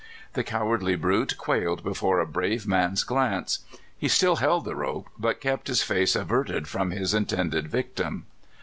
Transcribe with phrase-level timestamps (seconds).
[0.33, 3.59] The cowardly brute quailed before a brave man's glance.
[3.99, 8.25] He still held the rope, but kept his face averted from his intended victim.